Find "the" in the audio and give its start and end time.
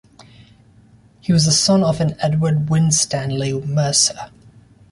1.45-1.51